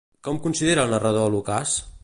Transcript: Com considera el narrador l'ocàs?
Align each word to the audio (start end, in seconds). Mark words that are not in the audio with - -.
Com 0.27 0.39
considera 0.45 0.85
el 0.89 0.95
narrador 0.95 1.31
l'ocàs? 1.35 1.77